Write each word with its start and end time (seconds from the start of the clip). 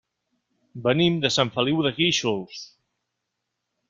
Venim 0.87 1.19
de 1.25 1.31
Sant 1.35 1.51
Feliu 1.57 1.83
de 1.87 1.91
Guíxols. 1.99 2.63